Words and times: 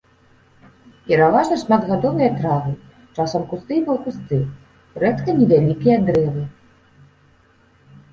Пераважна 1.07 1.55
шматгадовыя 1.63 2.29
травы, 2.39 2.73
часам 3.23 3.45
кусты 3.51 3.73
і 3.81 3.83
паўкусты, 3.89 4.39
рэдка 5.05 5.37
невялікія 5.43 5.97
дрэвы. 6.09 6.43